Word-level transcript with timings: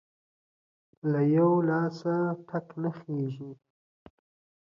له 1.11 1.21
يوه 1.35 1.57
لاسه 1.69 2.13
ټک 2.47 2.67
نه 2.81 2.91
خيږى. 2.97 3.51